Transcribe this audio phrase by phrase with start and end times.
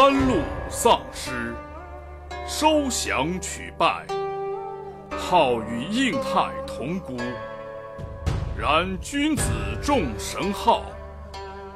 [0.00, 0.36] 三路
[0.70, 1.54] 丧失，
[2.46, 4.06] 收降取败，
[5.10, 7.18] 号与应泰同孤。
[8.58, 9.42] 然君子
[9.82, 10.86] 重神号，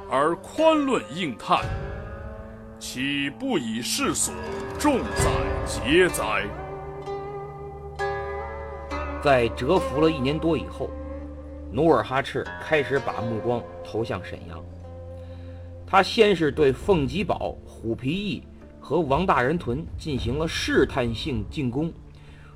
[0.09, 1.61] 而宽论应泰，
[2.79, 4.33] 岂不以世所
[4.79, 5.29] 重载
[5.63, 6.47] 节哉？
[9.23, 10.89] 在蛰伏了一年多以后，
[11.71, 14.59] 努尔哈赤开始把目光投向沈阳。
[15.87, 18.41] 他先是对凤吉堡、虎皮翼
[18.79, 21.91] 和王大人屯进行了试探性进攻，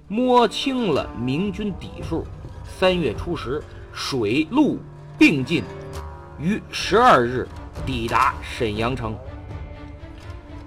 [0.08, 2.26] 摸清了明军底数。
[2.64, 3.61] 三月初十，
[3.92, 4.80] 水陆
[5.17, 5.64] 并进，
[6.39, 7.45] 于十二日
[7.86, 9.14] 抵达沈阳城。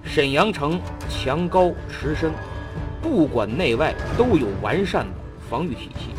[0.04, 0.78] 沈阳城
[1.08, 2.30] 墙高池深，
[3.00, 5.14] 不管内外都有完善的
[5.48, 6.10] 防御体系。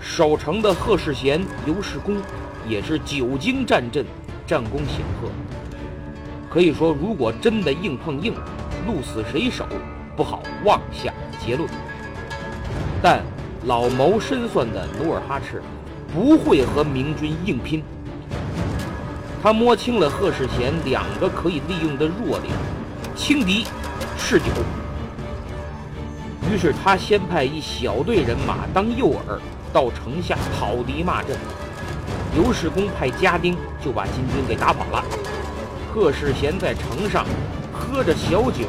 [0.00, 2.16] 守城的贺世贤、尤世公
[2.66, 4.06] 也是久经战阵。
[4.46, 5.30] 战功显赫，
[6.54, 8.32] 可以说，如果真的硬碰硬，
[8.86, 9.66] 鹿死谁手
[10.16, 11.12] 不好妄下
[11.44, 11.68] 结论。
[13.02, 13.20] 但
[13.64, 15.60] 老谋深算的努尔哈赤
[16.14, 17.82] 不会和明军硬拼，
[19.42, 22.54] 他摸清了贺世贤两个可以利用的弱点：
[23.16, 23.66] 轻敌、
[24.16, 24.44] 嗜酒。
[26.48, 29.40] 于是他先派一小队人马当诱饵，
[29.72, 31.36] 到城下讨敌骂阵。
[32.36, 35.04] 刘世公派家丁就把金军给打跑了。
[35.94, 37.24] 贺世贤在城上
[37.72, 38.66] 喝着小酒，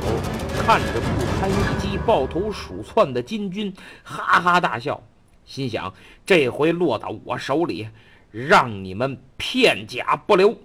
[0.59, 5.01] 看着不堪一击、抱头鼠窜的金军，哈哈大笑，
[5.43, 5.91] 心想：
[6.23, 7.89] 这回落到我手里，
[8.29, 10.55] 让你们片甲不留。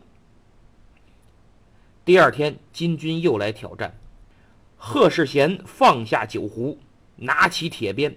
[2.05, 3.99] 第二天，金军又来挑战，
[4.77, 6.79] 贺世贤放下酒壶，
[7.17, 8.15] 拿起铁鞭，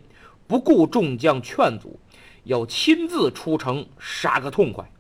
[0.48, 1.98] 不顾众将劝阻。
[2.44, 4.92] 要亲自出城杀个痛快，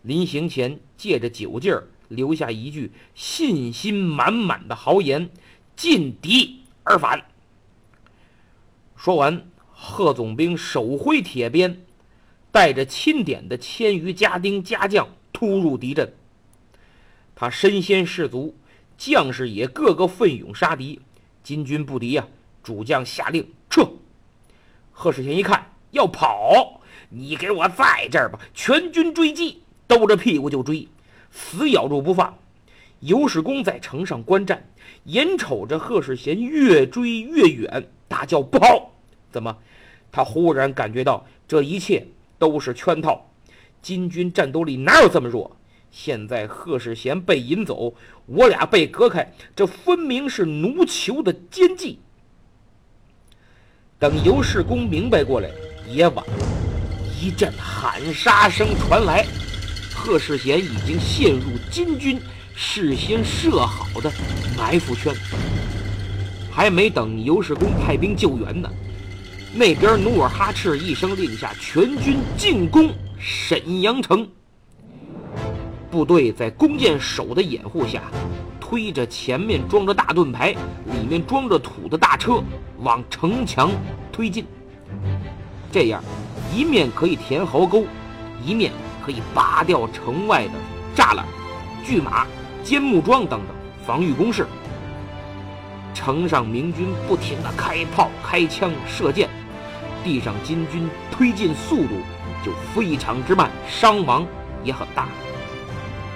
[0.00, 5.30] 临行前借着酒劲儿留下一句信心满满的豪言
[5.74, 7.24] ：“进敌而返。”
[8.94, 11.80] 说完，贺总兵手挥铁鞭，
[12.52, 16.12] 带着钦点的千余家丁家将突入敌阵。
[17.34, 18.54] 他身先士卒，
[18.98, 21.00] 将士也个个奋勇杀敌。
[21.42, 22.28] 金军不敌呀，
[22.62, 23.90] 主将下令撤。
[24.92, 25.66] 贺世贤一看。
[25.92, 28.38] 要跑，你给我在这儿吧！
[28.54, 30.86] 全军追击，兜着屁股就追，
[31.30, 32.36] 死咬住不放。
[33.00, 34.68] 尤世公在城上观战，
[35.04, 38.92] 眼瞅着贺世贤越追越远，大叫不好！
[39.30, 39.56] 怎么？
[40.12, 42.06] 他忽然感觉到这一切
[42.38, 43.30] 都是圈套。
[43.80, 45.56] 金军战斗力哪有这么弱？
[45.90, 47.94] 现在贺世贤被引走，
[48.26, 51.98] 我俩被隔开，这分明是奴囚的奸计。
[53.98, 55.50] 等尤世公明白过来。
[55.88, 56.32] 也晚了，
[57.20, 59.26] 一阵喊杀声传来，
[60.00, 62.18] 贺世贤已经陷入金军
[62.56, 64.10] 事先设好的
[64.56, 65.14] 埋伏圈。
[66.50, 68.70] 还没等尤世公派兵救援呢，
[69.54, 74.26] 那边努尔哈赤一声令下，全军进攻沈阳城。
[75.90, 78.04] 部队在弓箭手的掩护下，
[78.58, 80.52] 推着前面装着大盾牌、
[80.86, 82.42] 里面装着土的大车
[82.78, 83.70] 往城墙
[84.10, 84.46] 推进。
[85.70, 86.02] 这样，
[86.56, 87.84] 一面可以填壕沟，
[88.44, 88.72] 一面
[89.04, 90.52] 可以拔掉城外的
[90.94, 91.24] 栅栏、
[91.84, 92.26] 巨马、
[92.62, 93.56] 坚木桩等等
[93.86, 94.46] 防御工事。
[95.94, 99.28] 城上明军不停地开炮、开枪、射箭，
[100.04, 101.94] 地上金军推进速度
[102.44, 104.26] 就非常之慢，伤亡
[104.64, 105.08] 也很大。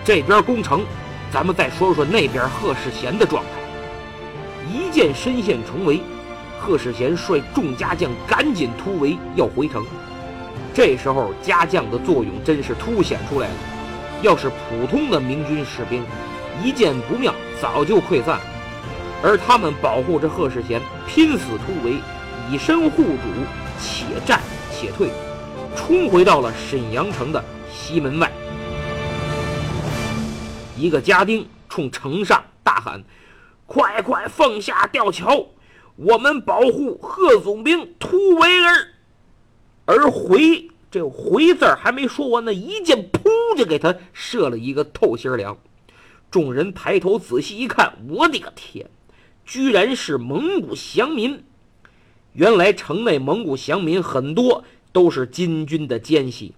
[0.05, 0.83] 这边攻城，
[1.31, 3.51] 咱们再说说那边贺世贤的状态。
[4.73, 6.01] 一见深陷重围，
[6.61, 9.85] 贺世贤率众家将赶紧突围，要回城。
[10.75, 13.55] 这时候家将的作用真是凸显出来了。
[14.23, 16.03] 要是普通的明军士兵，
[16.63, 18.39] 一见不妙早就溃散；
[19.23, 21.99] 而他们保护着贺世贤，拼死突围，
[22.51, 23.21] 以身护主，
[23.79, 24.41] 且战
[24.73, 25.11] 且退，
[25.77, 28.33] 冲回到了沈阳城的西门外。
[30.77, 33.05] 一个家丁冲城上大喊
[33.67, 35.47] ：“快快放下吊桥！
[35.97, 38.89] 我们保护贺总兵突围儿。”
[39.85, 45.59] 而回这回字还没说完呢，一箭噗就给他射了一个透心凉。
[46.31, 48.89] 众人抬头仔细一看，我的个天，
[49.45, 51.43] 居然是蒙古降民！
[52.33, 56.55] 原来城内蒙古降民很多都是金军的奸细。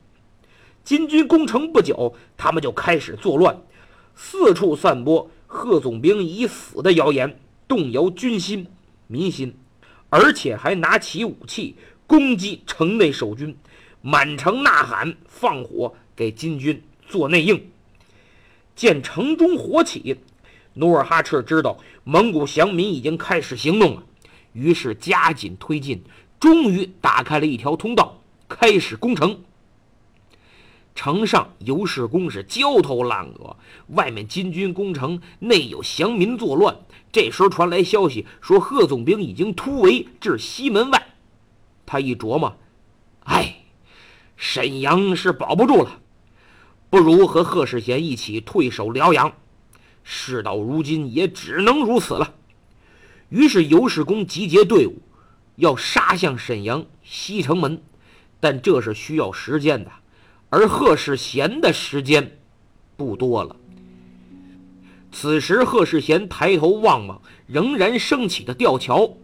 [0.84, 3.60] 金军攻城不久，他们就开始作乱。
[4.14, 7.38] 四处散播贺总兵已死的谣言，
[7.68, 8.66] 动摇军心、
[9.06, 9.54] 民心，
[10.08, 11.76] 而且还拿起武器
[12.06, 13.56] 攻击城内守军，
[14.00, 17.68] 满城呐喊、放火，给金军做内应。
[18.74, 20.16] 见城中火起，
[20.74, 24.04] 努尔哈赤知道蒙古降民已经开始行动了，
[24.52, 26.04] 于是加紧推进，
[26.38, 29.40] 终于打开了一条通道，开始攻城。
[30.94, 33.56] 城上尤世公是焦头烂额，
[33.88, 36.76] 外面金军攻城，内有降民作乱。
[37.10, 41.06] 这时候传来消息说，贺总兵已经突围至西门外。
[41.86, 42.56] 他一琢磨，
[43.20, 43.62] 哎，
[44.36, 46.00] 沈阳是保不住了，
[46.90, 49.32] 不如和贺世贤一起退守辽阳。
[50.02, 52.34] 事到如今，也只能如此了。
[53.28, 55.00] 于是尤世公集结队伍，
[55.56, 57.82] 要杀向沈阳西城门，
[58.38, 59.90] 但这是需要时间的。
[60.48, 62.38] 而贺世贤的时间
[62.96, 63.56] 不多了。
[65.10, 69.16] 此时，贺世贤抬头望望仍然升起的吊桥，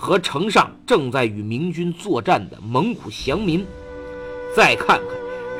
[0.00, 3.66] 和城上正在与明军作战的蒙古降民，
[4.56, 5.06] 再看看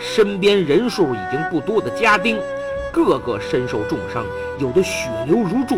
[0.00, 2.38] 身边人数已经不多的家丁，
[2.90, 4.24] 个个身受重伤，
[4.58, 5.76] 有的血流如注，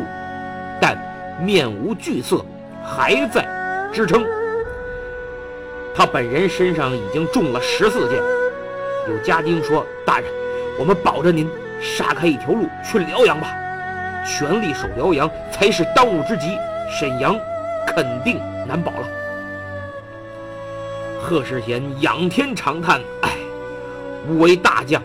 [0.80, 0.96] 但
[1.42, 2.46] 面无惧色，
[2.84, 3.44] 还在
[3.92, 4.24] 支撑。
[5.92, 8.22] 他本人身上已经中了十四箭。
[9.08, 10.30] 有家丁说：“大人，
[10.78, 11.50] 我们保着您
[11.80, 13.48] 杀开一条路去辽阳吧，
[14.24, 16.56] 全力守辽阳才是当务之急。
[16.88, 17.36] 沈阳
[17.86, 19.08] 肯定难保了。”
[21.22, 23.30] 贺世贤仰天长叹：“唉，
[24.28, 25.02] 吾为大将，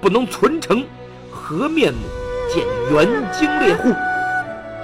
[0.00, 0.84] 不能存城，
[1.30, 2.00] 何面目
[2.52, 3.90] 见元精猎户？”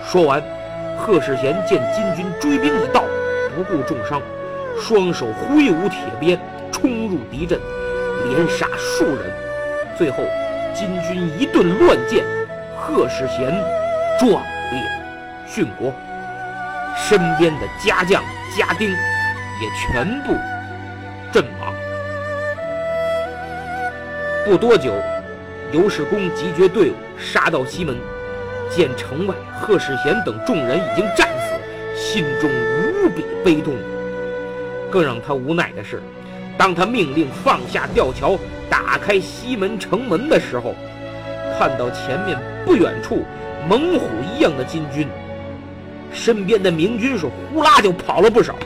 [0.06, 0.42] 说完，
[0.98, 3.02] 贺世贤见金军追兵已到，
[3.56, 4.20] 不顾重伤，
[4.78, 6.38] 双手挥舞铁鞭，
[6.70, 7.58] 冲入敌阵。
[8.28, 9.30] 连杀数人，
[9.96, 10.18] 最后
[10.74, 12.24] 金军一顿乱箭，
[12.76, 13.50] 贺世贤
[14.18, 14.42] 壮
[14.72, 14.82] 烈
[15.46, 15.92] 殉国，
[16.96, 18.22] 身边的家将
[18.56, 20.34] 家丁也全部
[21.32, 21.72] 阵亡。
[24.44, 24.92] 不多久，
[25.72, 27.96] 尤世公集结队伍杀到西门，
[28.70, 31.54] 见城外贺世贤等众人已经战死，
[31.94, 33.74] 心中无比悲痛。
[34.90, 36.02] 更让他无奈的是。
[36.56, 38.38] 当他命令放下吊桥，
[38.70, 40.74] 打开西门城门的时候，
[41.58, 43.24] 看到前面不远处
[43.68, 45.06] 猛虎一样的金军，
[46.16, 48.56] 身边的明军是呼啦就跑了不少。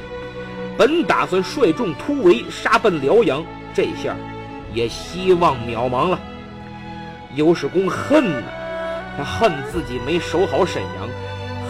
[0.79, 4.17] 本打算率众突围杀奔辽阳，这下
[4.73, 6.19] 也希望渺茫了。
[7.35, 8.47] 尤世公恨呐，
[9.17, 11.09] 他恨自己没守好沈阳，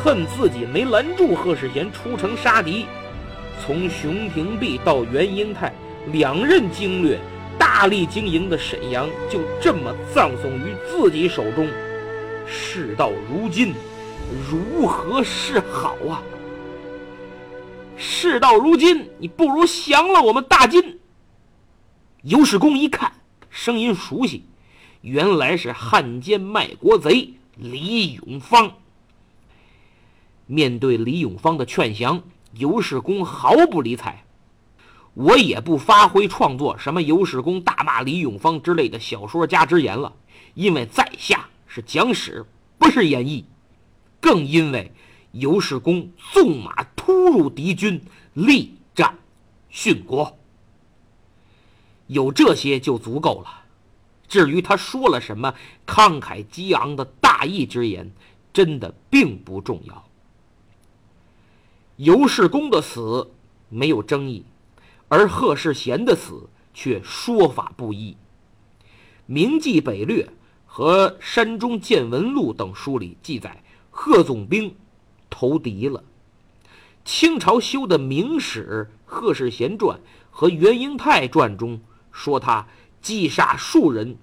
[0.04, 2.84] 恨自己没拦住贺世贤出城杀敌。
[3.64, 5.72] 从熊廷弼到袁英泰。
[6.12, 7.18] 两任经略
[7.58, 11.68] 大力经营的沈阳，就这么葬送于自己手中。
[12.46, 13.74] 事到如今，
[14.50, 16.22] 如何是好啊？
[17.96, 20.98] 事到如今，你不如降了我们大金。
[22.22, 23.12] 尤世公一看，
[23.50, 24.44] 声音熟悉，
[25.00, 28.72] 原来是汉奸卖国贼李永芳。
[30.46, 32.22] 面对李永芳的劝降，
[32.54, 34.24] 尤世公毫不理睬。
[35.14, 40.12] 我也不发挥创作什么尤世公大骂李永芳之类的小说家之言了，
[40.54, 42.46] 因为在下是讲史，
[42.78, 43.44] 不是演绎，
[44.20, 44.92] 更因为
[45.32, 48.00] 尤世公纵马突入敌军，
[48.34, 49.18] 力战
[49.72, 50.38] 殉国，
[52.06, 53.64] 有这些就足够了。
[54.28, 55.54] 至于他说了什么
[55.86, 58.12] 慷慨激昂的大义之言，
[58.52, 60.08] 真的并不重要。
[61.96, 63.30] 尤世公的死
[63.68, 64.44] 没有争议。
[65.12, 68.12] 而贺世贤的死却说法不一，
[69.26, 70.22] 《明记北略》
[70.66, 74.74] 和《山中见闻录》等书里记载，贺总兵
[75.28, 76.04] 投敌了。
[77.04, 79.98] 清朝修的《明史·贺世贤传》
[80.30, 81.80] 和《袁英泰传》中
[82.12, 82.66] 说他
[83.00, 84.16] 击杀数人，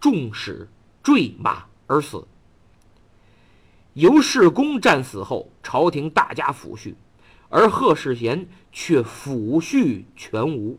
[0.00, 0.68] 众使
[1.02, 2.26] 坠马而死。
[3.94, 6.94] 尤世公战死后，朝廷大加抚恤，
[7.48, 10.78] 而贺世贤却抚恤全无。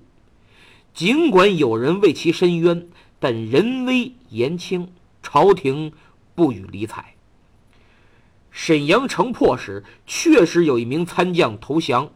[0.93, 4.91] 尽管有人为其申冤，但人微言轻，
[5.23, 5.93] 朝廷
[6.35, 7.14] 不予理睬。
[8.57, 12.09] 沈阳城破时，确实有一名参将投降，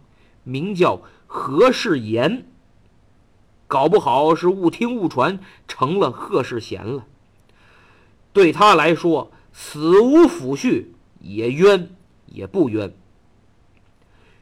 [0.46, 2.48] 名叫何世炎。
[3.68, 7.06] 搞不好是误听误传，成了贺世贤了。
[8.32, 10.86] 对他来说，死无抚恤，
[11.20, 11.90] 也冤
[12.28, 12.94] 也不冤。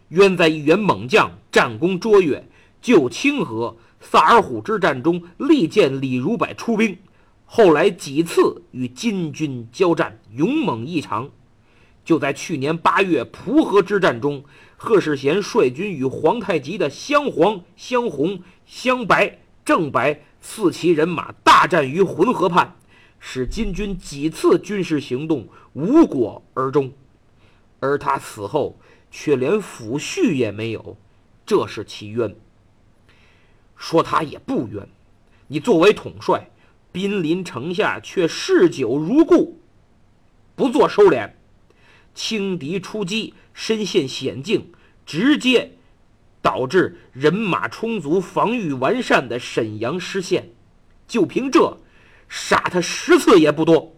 [0.10, 2.48] 冤在一员猛将战功卓越，
[2.80, 7.00] 救清河、萨尔浒之战中力荐李如柏出兵，
[7.46, 11.32] 后来几次与金军交战，勇猛异常。
[12.08, 14.46] 就在去年八月蒲河之战中，
[14.78, 22.78] 贺世贤率军与皇太极的镶黄、镶红、镶白、正白四旗人马大战于浑河畔，
[23.20, 26.94] 使金军几次军事行动无果而终。
[27.82, 28.80] 而他死后
[29.12, 30.96] 却连抚恤也没有，
[31.46, 32.34] 这是其冤。
[33.76, 34.88] 说他也不冤，
[35.48, 36.50] 你作为统帅，
[36.94, 39.60] 兵临城下却嗜酒如故，
[40.56, 41.32] 不做收敛。
[42.18, 44.72] 轻敌出击，身陷险境，
[45.06, 45.78] 直接
[46.42, 50.50] 导致人马充足、防御完善的沈阳失陷。
[51.08, 51.78] 就凭这，
[52.28, 53.96] 杀他十次也不多。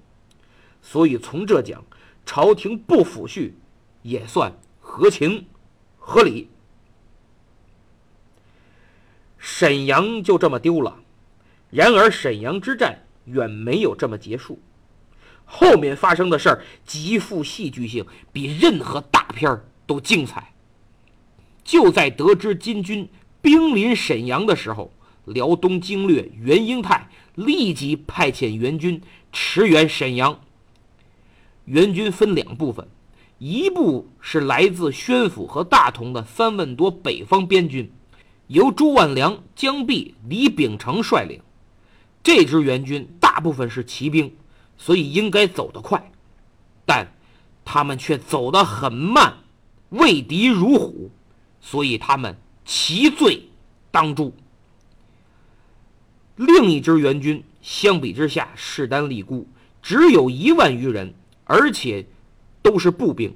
[0.81, 1.81] 所以从这讲，
[2.25, 3.53] 朝廷不抚恤，
[4.01, 5.45] 也算合情
[5.97, 6.49] 合理。
[9.37, 10.99] 沈阳就这么丢了。
[11.69, 14.59] 然而，沈阳之战远没有这么结束。
[15.51, 20.53] 后面发生的事儿极富戏剧性，比任何大片都精彩。
[21.63, 23.09] 就在得知金军
[23.41, 24.93] 兵临沈阳的时候，
[25.25, 29.01] 辽东经略袁英泰立即派遣援军
[29.31, 30.39] 驰援沈阳。
[31.65, 32.87] 援军分两部分，
[33.39, 37.91] 一部是来自宣府和大同的三万多北方边军，
[38.47, 41.41] 由朱万良、江弼、李秉成率领。
[42.21, 44.35] 这支援军大部分是骑兵。
[44.79, 46.11] 所以应该走得快，
[46.85, 47.05] 但
[47.65, 49.37] 他们却走得很慢，
[49.89, 51.11] 畏敌如虎，
[51.59, 53.43] 所以他们其罪
[53.91, 54.33] 当诛。
[56.37, 59.45] 另一支援军相比之下势单力孤，
[59.81, 62.07] 只有一万余人，而且
[62.61, 63.35] 都是步兵，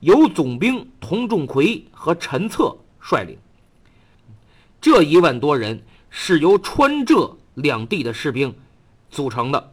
[0.00, 3.38] 由总兵童仲奎和陈策率领。
[4.80, 8.54] 这一万多人是由川浙两地的士兵
[9.10, 9.72] 组成的。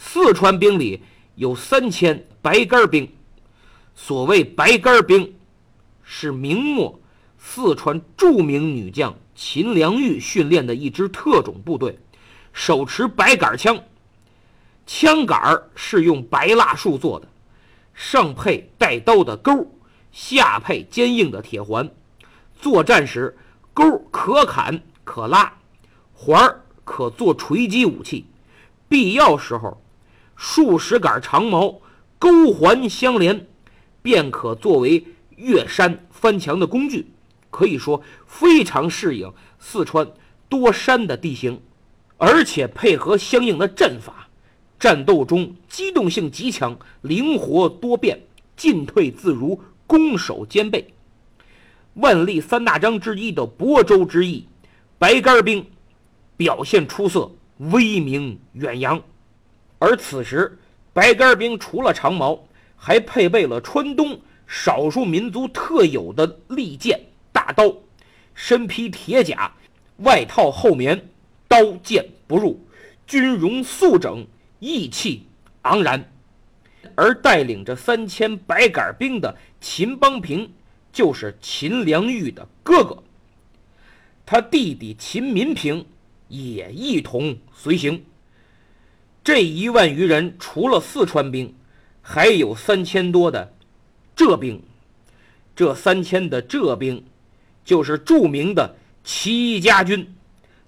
[0.00, 1.02] 四川兵里
[1.34, 3.12] 有三千白杆兵，
[3.96, 5.34] 所谓白杆兵，
[6.04, 7.00] 是明末
[7.36, 11.98] 四川著名女将秦良玉训练的一支特种部队，
[12.52, 13.76] 手持白杆枪，
[14.86, 17.28] 枪杆是用白蜡树做的，
[17.92, 19.66] 上配带刀的钩，
[20.12, 21.90] 下配坚硬的铁环，
[22.60, 23.36] 作战时
[23.74, 25.52] 钩可砍可拉，
[26.12, 28.24] 环可做锤击武器，
[28.88, 29.82] 必要时候。
[30.38, 31.80] 数十杆长矛
[32.16, 33.44] 钩环相连，
[34.00, 35.04] 便可作为
[35.34, 37.08] 越山翻墙的工具。
[37.50, 40.06] 可以说非常适应四川
[40.48, 41.60] 多山的地形，
[42.16, 44.28] 而且配合相应的阵法，
[44.78, 48.20] 战斗中机动性极强，灵活多变，
[48.56, 50.94] 进退自如，攻守兼备。
[51.94, 54.46] 万历三大章之一的亳州之役，
[54.98, 55.66] 白杆兵
[56.36, 59.02] 表现出色，威名远扬。
[59.78, 60.58] 而此时，
[60.92, 67.00] 白杆兵除了长矛，还配备了川东少数民族特有的利剑、
[67.32, 67.72] 大刀，
[68.34, 69.52] 身披铁甲，
[69.98, 71.08] 外套厚棉，
[71.46, 72.60] 刀剑不入，
[73.06, 74.26] 军容肃整，
[74.58, 75.26] 意气
[75.62, 76.12] 昂然。
[76.94, 80.50] 而带领着三千白杆兵的秦邦平，
[80.92, 83.02] 就是秦良玉的哥哥，
[84.26, 85.84] 他弟弟秦民平
[86.28, 88.04] 也一同随行。
[89.28, 91.54] 这一万余人，除了四川兵，
[92.00, 93.52] 还有三千多的
[94.16, 94.62] 浙兵。
[95.54, 97.04] 这三千的浙兵，
[97.62, 100.14] 就是著名的戚家军，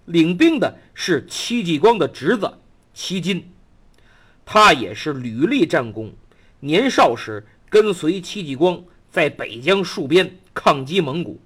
[0.04, 2.52] 领兵的是戚继光的侄子
[2.92, 3.50] 戚金，
[4.44, 6.12] 他也是屡立战功。
[6.58, 11.40] 年少时跟随戚继光在北疆戍边抗击蒙古，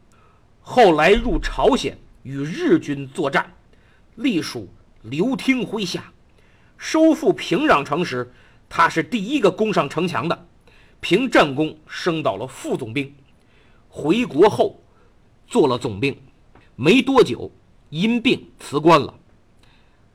[0.60, 3.54] 后来入朝鲜与日军作战，
[4.16, 4.68] 隶属
[5.02, 6.10] 刘听麾下。
[6.76, 8.32] 收复平壤城时，
[8.68, 10.46] 他是第一个攻上城墙的，
[11.00, 13.14] 凭战功升到了副总兵。
[13.88, 14.82] 回国后
[15.46, 16.16] 做了总兵，
[16.76, 17.50] 没多久
[17.90, 19.14] 因病辞官了。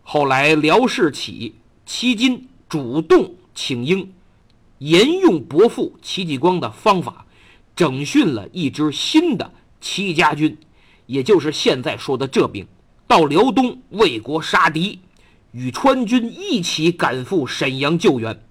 [0.02, 4.12] 后来辽世起，戚金主动请缨，
[4.80, 7.26] 沿用伯父戚继光的方法，
[7.76, 10.58] 整训了一支新的戚家军，
[11.06, 12.68] 也就是现在说的这兵，
[13.08, 15.00] 到辽东为国杀敌，
[15.52, 18.42] 与川军一起赶赴沈阳救援。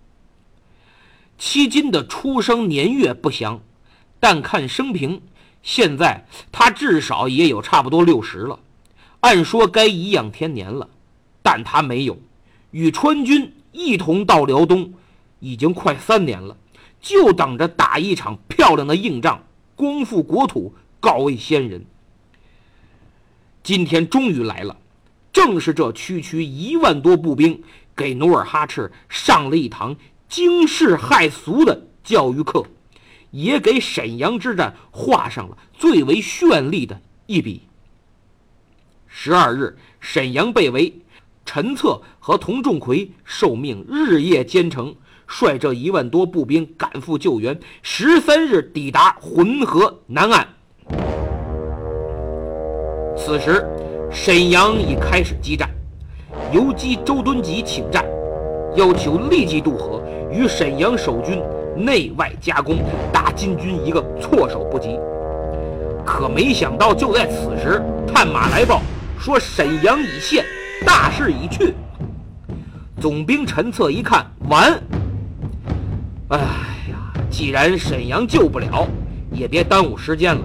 [1.38, 3.61] 戚金的出生年月不详，
[4.19, 5.23] 但看生平，
[5.62, 8.59] 现在他至少也有差不多六十了，
[9.21, 10.88] 按说该颐养天年了，
[11.43, 12.19] 但他没有。
[12.73, 14.93] 与川军一同到辽东，
[15.38, 16.57] 已经快三年了，
[17.00, 19.45] 就等着打一场漂亮的硬仗，
[19.76, 21.87] 光复国土，告慰先人。
[23.62, 24.76] 今天终于来了，
[25.38, 27.62] 正是这区区一万多步兵，
[27.95, 29.95] 给努尔哈赤上了一堂。
[30.28, 32.64] 惊世骇俗的教育课，
[33.30, 37.62] 也给沈阳之战画上了最为绚丽的一笔。
[39.07, 40.92] 十二日，沈阳被围，
[41.47, 44.92] 陈策和童仲奎受命日夜兼程，
[45.28, 47.57] 率这一万多步兵赶赴救援。
[47.83, 50.49] 十三日抵达浑河南岸。
[53.16, 53.64] 此时，
[54.11, 55.69] 沈阳已开始激战，
[56.53, 58.05] 游击周敦颐请战，
[58.75, 60.03] 要求立即渡河。
[60.31, 61.43] 与沈阳守军
[61.75, 62.77] 内外夹攻，
[63.11, 64.99] 打金军一个措手不及。
[66.05, 68.83] 可没想到，就在此时，探马来报
[69.19, 70.45] 说沈阳已陷，
[70.85, 71.75] 大势已去。
[73.00, 74.73] 总兵陈策一看，完！
[76.29, 76.38] 哎
[76.91, 78.87] 呀，既然沈阳救不了，
[79.33, 80.41] 也别耽误时间了。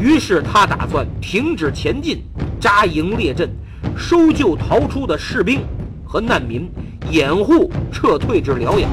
[0.00, 2.22] 于是他打算停止前进，
[2.60, 3.50] 扎营列阵，
[3.96, 5.60] 收救逃出的士兵
[6.04, 6.68] 和难民。
[7.08, 8.90] 掩护撤退至辽阳，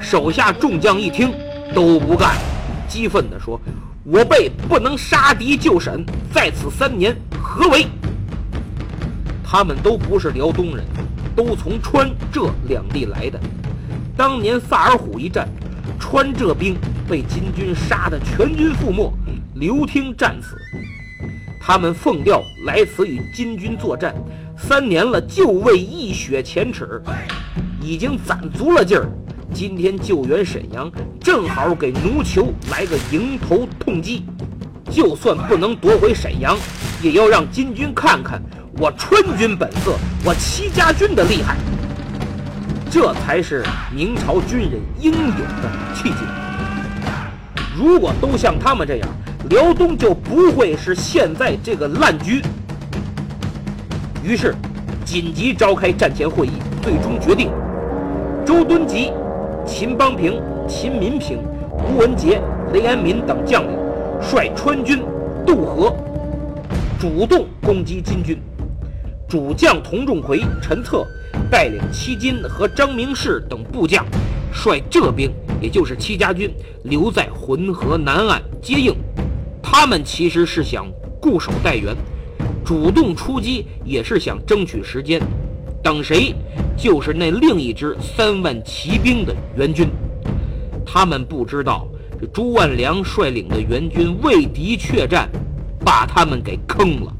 [0.00, 1.30] 手下众将一听
[1.74, 2.38] 都不干，
[2.88, 3.60] 激愤地说
[4.02, 7.86] ：“我辈不能杀敌救沈，在此三年何为？”
[9.44, 10.82] 他们都不是辽东人，
[11.36, 13.38] 都从川浙两地来的。
[14.16, 15.46] 当年萨尔浒一战，
[16.00, 16.74] 川浙兵
[17.06, 19.12] 被金军杀得全军覆没，
[19.54, 20.56] 刘听战死。
[21.60, 24.14] 他们奉调来此与金军作战。
[24.56, 27.00] 三年了，就为一雪前耻，
[27.80, 29.08] 已经攒足了劲儿。
[29.52, 30.90] 今天救援沈阳，
[31.20, 34.24] 正好给奴酋来个迎头痛击。
[34.90, 36.56] 就算不能夺回沈阳，
[37.00, 38.42] 也要让金军看看
[38.78, 41.56] 我川军本色，我戚家军的厉害。
[42.90, 43.64] 这才是
[43.94, 46.16] 明朝军人应有的气节。
[47.76, 49.08] 如果都像他们这样，
[49.50, 52.40] 辽东就不会是现在这个烂局。
[54.22, 54.54] 于是，
[55.04, 56.52] 紧急召开战前会议，
[56.82, 57.50] 最终决定：
[58.44, 59.12] 周敦颐、
[59.66, 61.40] 秦邦平、秦民平、
[61.72, 62.40] 吴文杰、
[62.72, 63.76] 雷安民等将领
[64.18, 65.02] 率川军
[65.46, 65.94] 渡河，
[66.98, 68.38] 主动攻击金军；
[69.28, 71.06] 主将童仲奎、陈策
[71.50, 74.02] 带领戚金和张明世等部将
[74.50, 75.30] 率浙兵，
[75.60, 76.50] 也就是戚家军，
[76.84, 78.94] 留在浑河南岸接应。
[79.64, 80.86] 他们其实是想
[81.18, 81.96] 固守待援。
[82.64, 85.20] 主动出击也是想争取时间，
[85.82, 86.34] 等谁
[86.76, 89.88] 就是那另一支三万骑兵的援军。
[90.86, 91.88] 他们不知道
[92.20, 95.28] 这朱万良率领的援军为敌怯战，
[95.84, 97.14] 把他们给坑了。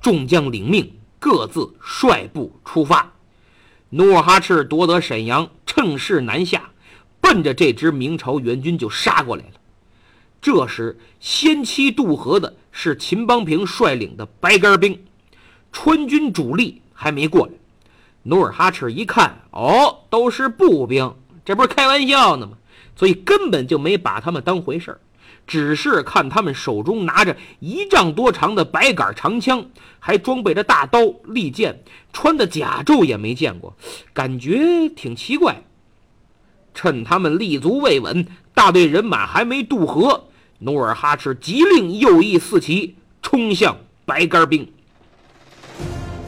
[0.00, 3.12] 众将领命，各自率部出发。
[3.90, 6.70] 努尔哈赤夺得沈阳，趁势南下，
[7.26, 9.54] 奔着这支明朝援军就杀过来了。
[10.40, 15.04] 这时，先期渡河的是秦邦平率领的白杆兵，
[15.72, 17.52] 川军主力还没过来。
[18.22, 22.52] 努尔哈赤一看，哦，都是步兵，这不是开玩笑呢吗？
[22.94, 25.00] 所以根本就没把他们当回事
[25.48, 29.66] 只是看他们手中拿着一丈多长的白杆长枪，
[29.98, 33.76] 还装备着大刀利剑，穿的甲胄也没见过，
[34.12, 35.64] 感觉挺奇怪。
[36.76, 40.24] 趁他们立足未稳，大队人马还没渡河。
[40.58, 44.68] 努尔哈赤急令右翼四旗冲向白杆兵。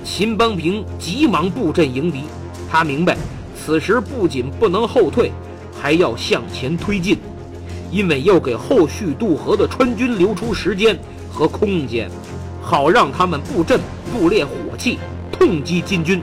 [0.03, 2.23] 秦邦平急忙布阵迎敌，
[2.71, 3.15] 他明白
[3.55, 5.31] 此时不仅不能后退，
[5.79, 7.19] 还要向前推进，
[7.93, 10.99] 因为要给后续渡河的川军留出时间
[11.31, 12.11] 和空间，
[12.63, 13.79] 好让他们布阵
[14.11, 14.99] 布列火器，
[15.31, 16.23] 痛击金军。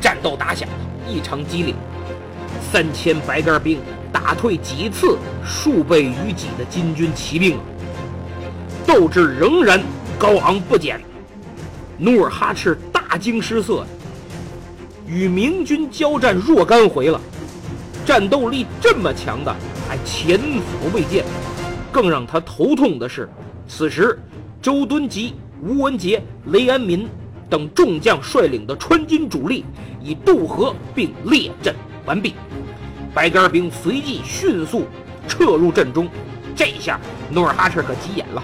[0.00, 0.68] 战斗打响，
[1.08, 1.74] 异常激烈，
[2.74, 3.78] 三千白杆兵。
[4.12, 7.58] 打退几次数倍于己的金军骑兵，
[8.86, 9.80] 斗志仍然
[10.18, 11.00] 高昂不减。
[11.98, 13.84] 努尔哈赤大惊失色，
[15.06, 17.20] 与明军交战若干回了，
[18.06, 19.54] 战斗力这么强的
[19.86, 21.24] 还前所未见。
[21.92, 23.28] 更让他头痛的是，
[23.68, 24.18] 此时
[24.62, 27.06] 周敦吉、吴文杰、雷安民
[27.50, 29.64] 等众将率领的川军主力
[30.00, 31.74] 已渡河并列阵
[32.06, 32.34] 完毕，
[33.14, 34.86] 白杆兵随即迅速
[35.28, 36.08] 撤入阵中。
[36.54, 37.00] 这下
[37.30, 38.42] 努尔哈赤可急眼了，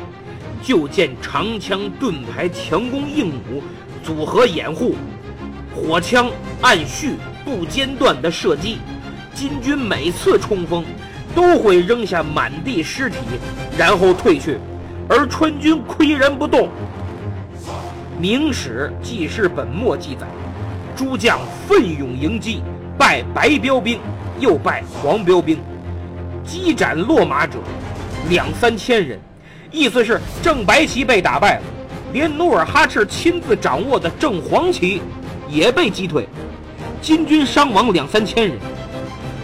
[0.62, 3.62] 就见长枪盾牌、强弓硬弩
[4.02, 4.94] 组合掩护，
[5.74, 6.30] 火枪
[6.62, 8.78] 按序不间断的射击，
[9.34, 10.84] 金军每次冲锋。
[11.32, 13.16] 都会扔下满地尸体，
[13.78, 14.58] 然后退去，
[15.08, 16.62] 而川军岿然不动。
[18.18, 20.26] 《明史记事本末》记载，
[20.96, 22.64] 诸将奋勇迎击，
[22.98, 24.00] 败白标兵，
[24.40, 25.58] 又败黄标兵，
[26.44, 27.58] 击斩落马者
[28.28, 29.20] 两三千人。
[29.70, 31.62] 意思是正白旗被打败了，
[32.12, 35.00] 连努尔哈赤亲自掌握的正黄旗
[35.48, 36.26] 也被击退，
[37.00, 38.58] 金军伤亡两三千人。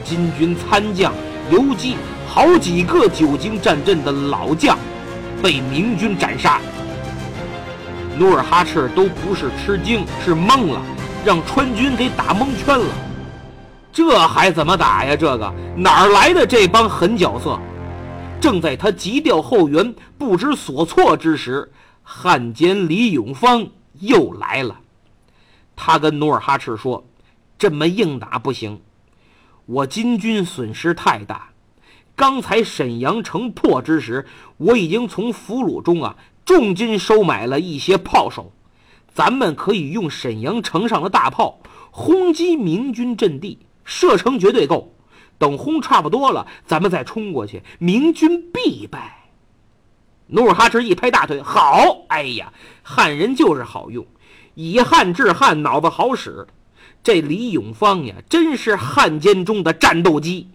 [0.03, 1.13] 金军参将。
[1.49, 1.95] 游击
[2.27, 4.77] 好几个久经战阵的老将
[5.41, 6.61] 被明军斩杀，
[8.19, 10.83] 努尔哈赤都不是吃惊，是懵了，
[11.25, 12.87] 让川军给打蒙圈了。
[13.97, 15.17] 这还怎么打呀？
[15.17, 17.59] 这个哪儿来的这帮狠角色？
[18.39, 23.67] 正在他急调后援、不知所措之时，汉奸李永芳
[24.01, 24.79] 又来了。
[25.75, 27.07] 他跟努尔哈赤说
[27.57, 28.79] ：“这么硬打不行。”
[29.65, 31.49] 我金军损失太大，
[32.15, 34.27] 刚才沈阳城破之时，
[34.59, 38.53] 我已经从俘虏中啊重金收买了一些炮手，
[39.15, 44.93] 咱们可以用沈阳城上的大炮轰击明军阵地，射程绝对够。
[45.39, 49.31] 等轰差不多了，咱们再冲过去，明军必败。
[50.29, 52.05] 努尔哈赤一拍大腿：“好！
[52.09, 54.05] 哎呀，汉人就是好用，
[54.55, 56.47] 以汉治汉，脑子好使。”
[57.05, 60.49] 这李永芳呀，真是汉奸中的战斗机。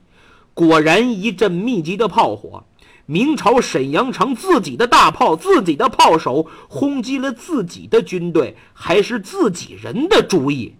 [0.53, 2.65] 果然，一阵密集的炮火，
[3.05, 10.75] 明朝沈阳城自己的大炮、自己的炮手轰击了自己的军队，还是自己人的主意，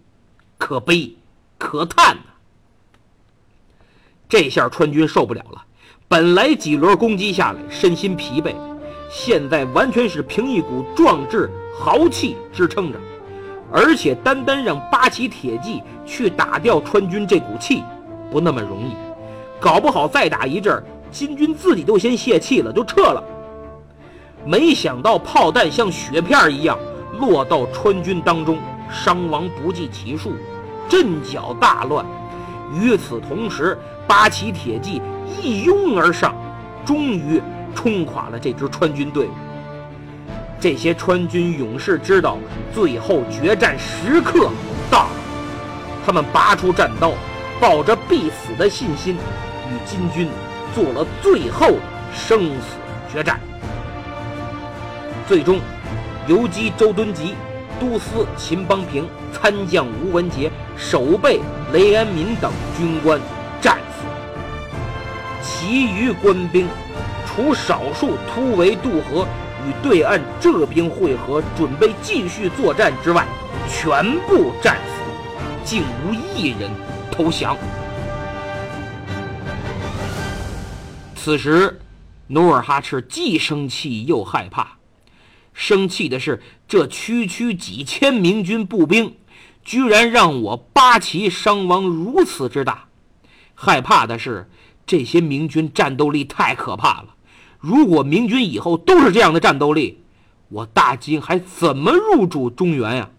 [0.58, 1.16] 可悲
[1.56, 2.31] 可叹呐！
[4.32, 5.62] 这下川军受不了了，
[6.08, 8.54] 本来几轮攻击下来，身心疲惫，
[9.10, 12.98] 现在完全是凭一股壮志豪气支撑着。
[13.70, 17.82] 而且单单让八旗铁骑去打掉川军这股气，
[18.30, 18.94] 不那么容易，
[19.60, 23.22] 搞不好再打一阵，金军自己都先泄气了，就撤了。
[24.46, 26.78] 没想到炮弹像雪片一样
[27.18, 28.56] 落到川军当中，
[28.90, 30.32] 伤亡不计其数，
[30.88, 32.02] 阵脚大乱。
[32.74, 33.76] 与此同时，
[34.12, 35.00] 八旗铁骑
[35.40, 36.34] 一拥而上，
[36.84, 37.40] 终于
[37.74, 39.30] 冲垮了这支川军队伍。
[40.60, 42.36] 这些川军勇士知道，
[42.74, 44.50] 最后决战时刻
[44.90, 45.10] 到了。
[46.04, 47.14] 他们拔出战刀，
[47.58, 50.28] 抱着必死的信心，与金军
[50.74, 51.80] 做了最后的
[52.14, 52.76] 生死
[53.10, 53.40] 决战。
[55.26, 55.58] 最终，
[56.28, 57.34] 游击周敦吉、
[57.80, 61.40] 都司秦邦平、参将吴文杰、守备
[61.72, 63.18] 雷安民等军官
[63.62, 64.04] 战死，
[65.42, 66.68] 其余官兵
[67.24, 69.26] 除少数突围渡河。
[69.64, 73.24] 与对岸浙兵会合，准备继续作战之外，
[73.68, 76.68] 全部战死，竟无一人
[77.12, 77.56] 投降。
[81.14, 81.80] 此时，
[82.26, 84.78] 努尔哈赤既生气又害怕。
[85.52, 89.14] 生气的是，这区区几千明军步兵，
[89.64, 92.88] 居然让我八旗伤亡如此之大；
[93.64, 94.50] 害怕的是，
[94.84, 97.14] 这些明军战斗力太可怕了。
[97.60, 100.02] 如果明军以后都是这样的战斗力，
[100.48, 103.10] 我大金还怎么入主中原呀？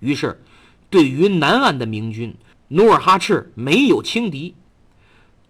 [0.00, 0.42] 于是，
[0.88, 2.34] 对于南岸的明军，
[2.68, 4.54] 努尔哈赤没有轻敌。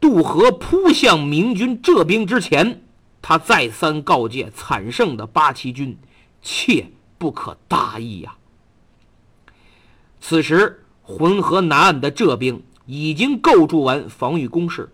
[0.00, 2.82] 渡河扑向明军浙兵之前，
[3.22, 5.96] 他再三告诫惨胜的八旗军，
[6.42, 8.34] 切不可大意呀。
[10.20, 14.90] 此时，浑河南岸的浙兵已经构筑完防御工事，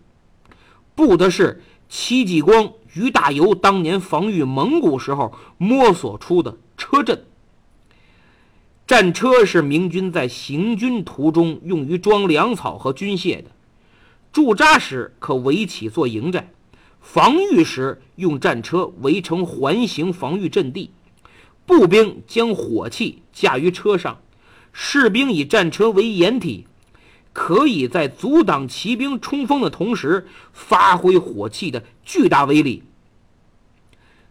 [0.95, 1.63] 布的是。
[1.87, 7.25] 戚继光、于大猷当年防御蒙古时候摸索出的车阵。
[8.85, 13.51] 战车是明军在行军途中用于装粮草和军械的，
[14.33, 16.51] 驻扎时可围起做营寨，
[17.01, 20.91] 防御时用战车围成环形防御阵地。
[21.65, 24.19] 步兵将火器架于车上，
[24.73, 26.67] 士兵以战车为掩体。
[27.35, 32.85] 可以在阻挡骑兵冲锋的同时，发挥火器的巨大威力。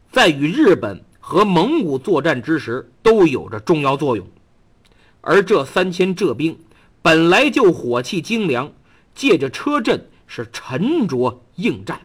[0.09, 4.25] 在与日本和蒙古作战之时，都有着重要作用。
[5.19, 6.57] 而这三千浙兵
[7.01, 8.71] 本来就火器精良，
[9.13, 11.99] 借着车阵是沉着应战。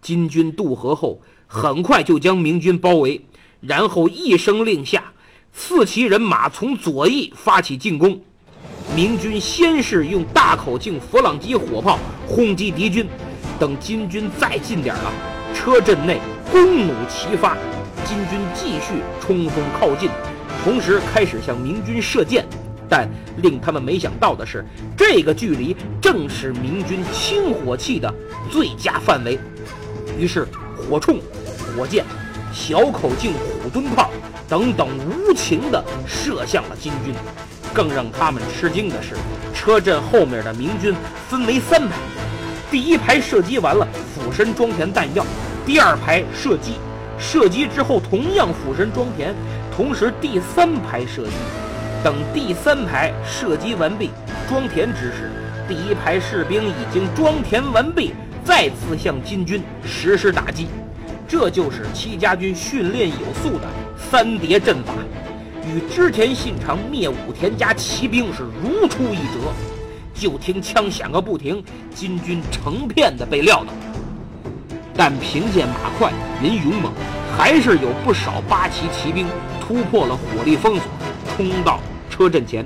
[0.00, 3.24] 金军渡河后，很快就将明军包围，
[3.60, 5.12] 然后一声令下，
[5.52, 8.22] 四骑人马从左翼发起进攻。
[8.94, 13.08] 明军先是用大口径佛朗机火炮轰击敌军，
[13.58, 15.12] 等金军再近点儿了，
[15.54, 17.56] 车阵内弓弩齐发，
[18.04, 20.10] 金军继续冲锋靠近，
[20.62, 22.44] 同时开始向明军射箭。
[22.88, 24.62] 但令他们没想到的是，
[24.94, 28.12] 这个距离正是明军轻火器的
[28.50, 29.38] 最佳范围。
[30.18, 31.18] 于是，火铳、
[31.74, 32.04] 火箭、
[32.52, 34.10] 小口径虎蹲炮
[34.46, 37.14] 等等无情地射向了金军。
[37.72, 39.14] 更让他们吃惊的是，
[39.54, 40.94] 车阵后面的明军
[41.28, 41.96] 分为三排，
[42.70, 45.24] 第一排射击完了，俯身装填弹药；
[45.64, 46.74] 第二排射击，
[47.18, 49.32] 射击之后同样俯身装填；
[49.74, 51.32] 同时第三排射击。
[52.04, 54.10] 等第三排射击完毕，
[54.48, 55.30] 装填之时，
[55.68, 58.12] 第一排士兵已经装填完毕，
[58.44, 60.66] 再次向金军实施打击。
[61.28, 64.92] 这就是戚家军训练有素的三叠阵法，
[65.74, 69.52] 与织田信长灭武田家骑兵是如出一辙。
[70.14, 73.72] 就听枪响个不停，金军成片的被撂倒。
[74.94, 76.92] 但凭借马快、人勇猛，
[77.36, 79.26] 还是有不少八旗骑兵
[79.60, 80.84] 突破了火力封锁，
[81.34, 81.80] 冲到。
[82.10, 82.64] 车阵前，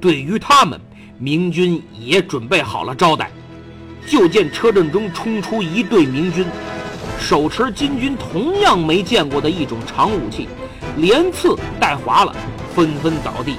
[0.00, 0.80] 对于他们，
[1.18, 3.28] 明军也准备好了招待。
[4.06, 6.46] 就见车阵中冲出一队明军，
[7.18, 10.48] 手持金军同样没见过的一种长武器，
[10.96, 12.34] 连刺带划了，
[12.74, 13.56] 纷纷倒地。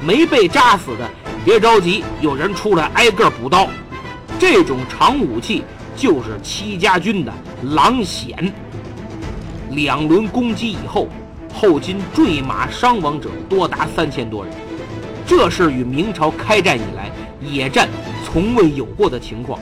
[0.00, 1.08] 没被扎死的，
[1.44, 3.68] 别着急，有人出来挨个补刀。
[4.38, 5.64] 这种长武器
[5.96, 8.52] 就是戚家军的狼筅。
[9.70, 11.08] 两轮攻击以后。
[11.58, 14.52] 后金坠马伤亡者多达三千多人，
[15.26, 17.88] 这是与明朝开战以来野战
[18.22, 19.58] 从未有过的情况。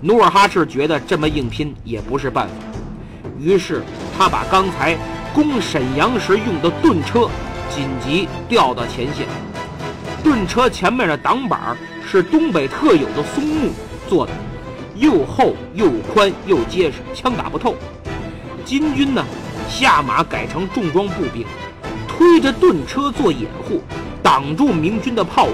[0.00, 2.54] 努尔哈赤觉得这么硬拼也不是办法，
[3.38, 3.84] 于是
[4.18, 4.98] 他把刚才
[5.36, 7.28] 攻沈阳时用的盾车
[7.68, 9.26] 紧急调到前线。
[10.24, 11.76] 盾车前面的挡板
[12.10, 13.70] 是东北特有的松木
[14.08, 14.32] 做的，
[14.94, 17.74] 又厚又宽又结实，枪打不透。
[18.64, 19.22] 金军呢？
[19.68, 21.44] 下马改成重装步兵，
[22.08, 23.82] 推着盾车做掩护，
[24.22, 25.52] 挡住明军的炮火，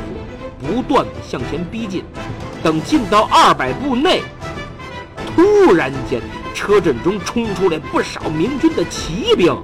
[0.60, 2.04] 不断的向前逼近。
[2.62, 4.22] 等进到二百步内，
[5.34, 6.20] 突然间
[6.52, 9.56] 车阵中冲出来不少明军的骑兵，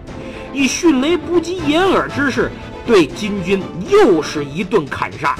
[0.53, 2.51] 以迅雷不及掩耳之势
[2.87, 5.37] 对金军又是一顿砍杀。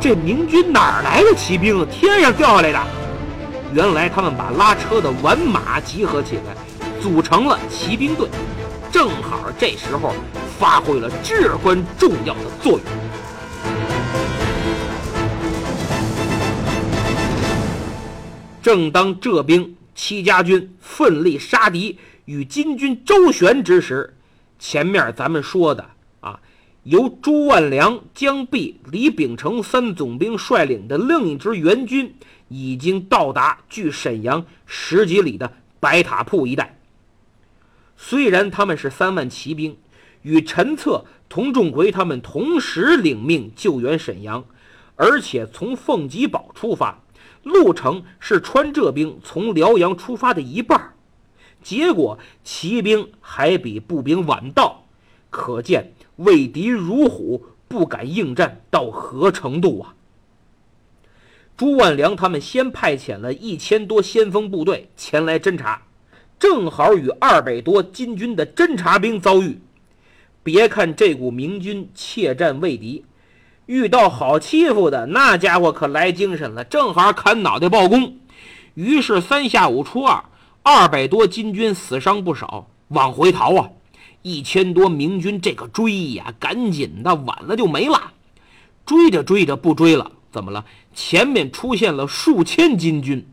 [0.00, 1.86] 这明军哪来的骑兵？
[1.90, 2.80] 天上掉下来的？
[3.72, 6.54] 原来他们把拉车的完马集合起来。
[6.98, 8.26] 组成了骑兵队，
[8.90, 10.12] 正好这时候
[10.58, 12.80] 发挥了至关重要的作用。
[18.60, 24.14] 正当浙兵戚家军奋力杀敌，与金军周旋之时，
[24.58, 25.86] 前面咱们说的
[26.20, 26.38] 啊，
[26.84, 32.14] 由朱万良、江弼、李秉成三总兵率领的另一支援军，
[32.48, 36.78] 已经到达距沈阳十几里的白塔铺一带。
[37.96, 39.78] 虽然他们是三万骑兵，
[40.20, 44.44] 与陈策、童仲奎他们同时领命救援沈阳，
[44.96, 47.02] 而且从凤集堡出发，
[47.46, 50.94] 路程是川浙兵从辽阳出发的一半
[51.62, 54.84] 结果骑兵还比步兵晚到，
[55.30, 59.94] 可见畏敌如虎，不敢应战到何程度啊！
[61.56, 65.82] 朱万良他们先派遣了一千多先锋部队前来侦察。
[66.40, 69.60] 正好与二百多金军的侦察兵遭遇。
[70.42, 73.04] 别看这股明军怯战畏敌，
[73.66, 78.16] 遇到好欺负的那家伙可来精神了，正好砍脑袋报功。
[78.74, 80.24] 于是三下五除二，
[80.62, 83.70] 二百多金军死伤不少，往回逃啊！
[84.22, 88.12] 一千多明军这个追呀，赶紧的，晚了就没了。
[88.84, 90.64] 追着追着不追了，怎么了？
[90.94, 93.26] 前面出现了数千金军。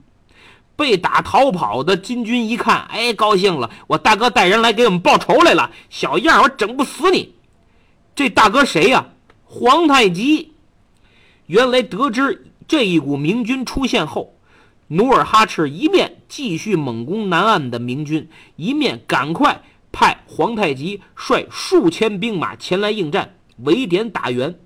[0.75, 3.69] 被打逃跑的金军一看，哎，高兴了！
[3.85, 7.35] 我大哥带人来给我们报仇来了，小样我整不死你！
[8.15, 9.05] 这大哥谁呀？
[9.55, 10.51] 皇太极。
[11.45, 14.35] 原来得知这一股明军出现后，
[14.87, 19.61] 努尔哈赤一面继续猛攻南岸的明军，一面赶快
[19.91, 24.57] 派皇太极率数千兵马前来应战，围点打援，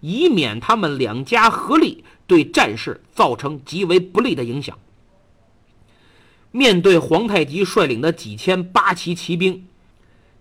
[0.00, 4.78] 以免他们两家合力对战事造成极为不利的影响。
[6.50, 9.66] 面对皇太极率领的几千八旗骑兵，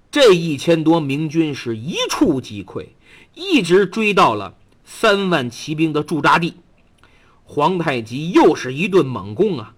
[0.10, 2.88] 这一千多明军是一触即溃，
[3.34, 6.56] 一直追到了三万骑兵的驻扎地。
[7.44, 9.74] 皇太极又是一顿猛攻啊！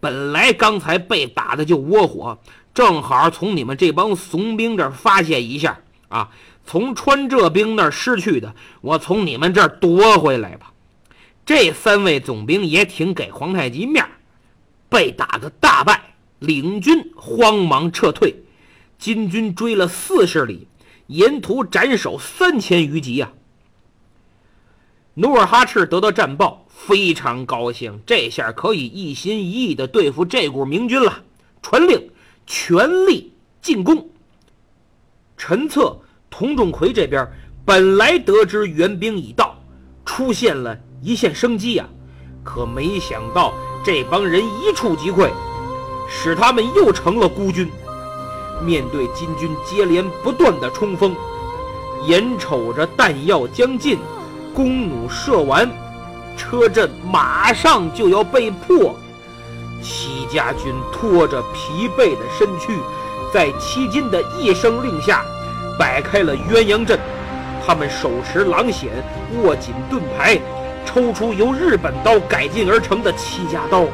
[0.00, 2.38] 本来刚才被打的就窝火，
[2.74, 6.30] 正好从你们这帮怂兵这儿发泄一下啊！
[6.64, 10.72] 从川浙兵那儿失去的，我从你们这儿夺回来吧。
[11.44, 14.10] 这三位总兵也挺给皇太极面儿，
[14.88, 18.34] 被打个大败，领军慌忙撤退。
[18.98, 20.68] 金军追了四十里，
[21.06, 23.32] 沿途斩首三千余级呀！
[25.14, 26.60] 努尔哈赤得到战报。
[26.74, 31.22] 非常高兴，这下可以一心一意地对付这股明军了。
[31.60, 32.10] 传令，
[32.44, 34.08] 全力进攻。
[35.36, 35.96] 陈策、
[36.28, 37.30] 佟仲奎这边
[37.64, 39.56] 本来得知援兵已到，
[40.04, 41.88] 出现了一线生机呀，
[42.42, 45.30] 可没想到这帮人一触即溃，
[46.08, 47.70] 使他们又成了孤军。
[48.64, 51.14] 面对金军接连不断的冲锋，
[52.06, 53.98] 眼瞅着弹药将尽，
[54.54, 55.70] 弓弩射完。
[56.36, 58.96] 车阵马上就要被破，
[59.82, 62.78] 戚家军拖着疲惫的身躯，
[63.32, 65.22] 在戚金的一声令下，
[65.78, 66.98] 摆开了鸳鸯阵。
[67.64, 68.88] 他们手持狼筅，
[69.42, 70.40] 握紧盾牌，
[70.86, 73.84] 抽出由日本刀改进而成的戚家刀，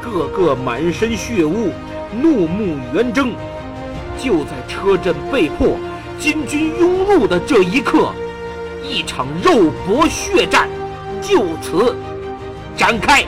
[0.00, 1.72] 个个满身血污，
[2.20, 3.32] 怒目圆睁。
[4.22, 5.78] 就在车阵被破，
[6.18, 8.12] 金军拥入的这一刻，
[8.82, 10.68] 一场肉搏血战。
[11.22, 11.96] 就此
[12.76, 13.24] 展开。